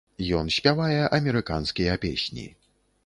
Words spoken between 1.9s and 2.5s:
песні.